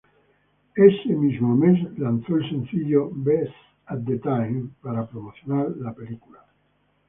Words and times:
Ese 0.75 1.13
mismo 1.13 1.55
mes, 1.55 1.77
lanzó 1.99 2.35
el 2.37 2.49
sencillo 2.49 3.11
"Best 3.13 3.53
At 3.85 3.99
The 4.03 4.17
Time" 4.17 4.69
para 4.81 5.05
promocionar 5.05 5.75
la 5.77 5.93
película. 5.93 6.39